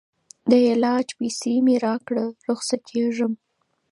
[0.49, 3.33] د علاج پیسې مي راکړه رخصتېږم